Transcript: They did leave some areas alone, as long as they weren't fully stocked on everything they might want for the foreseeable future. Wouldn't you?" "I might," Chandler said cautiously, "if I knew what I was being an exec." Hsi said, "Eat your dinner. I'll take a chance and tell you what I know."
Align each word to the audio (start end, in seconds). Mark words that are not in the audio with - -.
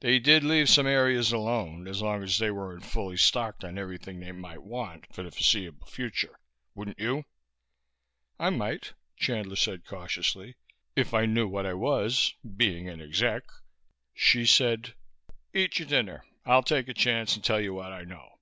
They 0.00 0.18
did 0.18 0.44
leave 0.44 0.68
some 0.68 0.86
areas 0.86 1.32
alone, 1.32 1.88
as 1.88 2.02
long 2.02 2.22
as 2.22 2.36
they 2.38 2.50
weren't 2.50 2.84
fully 2.84 3.16
stocked 3.16 3.64
on 3.64 3.78
everything 3.78 4.20
they 4.20 4.30
might 4.30 4.62
want 4.62 5.06
for 5.14 5.22
the 5.22 5.30
foreseeable 5.30 5.86
future. 5.86 6.38
Wouldn't 6.74 6.98
you?" 6.98 7.24
"I 8.38 8.50
might," 8.50 8.92
Chandler 9.16 9.56
said 9.56 9.86
cautiously, 9.86 10.56
"if 10.94 11.14
I 11.14 11.24
knew 11.24 11.48
what 11.48 11.64
I 11.64 11.72
was 11.72 12.34
being 12.44 12.86
an 12.86 13.00
exec." 13.00 13.44
Hsi 14.12 14.44
said, 14.44 14.92
"Eat 15.54 15.78
your 15.78 15.88
dinner. 15.88 16.22
I'll 16.44 16.62
take 16.62 16.88
a 16.88 16.92
chance 16.92 17.34
and 17.34 17.42
tell 17.42 17.58
you 17.58 17.72
what 17.72 17.94
I 17.94 18.04
know." 18.04 18.32